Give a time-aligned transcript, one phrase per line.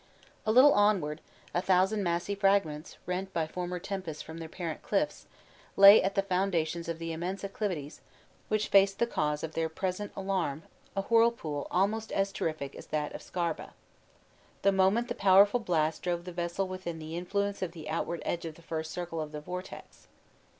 [0.47, 1.21] A little onward,
[1.53, 5.27] a thousand massy fragments, rent by former tempests from their parent cliffs,
[5.75, 7.99] lay at the foundations of the immense acclivities
[8.47, 10.63] which faced the cause of their present alarm
[10.95, 13.75] a whirlpool almost as terrific as that of Scarba.
[14.63, 18.45] The moment the powerful blast drove the vessel within the influence of the outward edge
[18.45, 20.07] of the first circle of the vortex.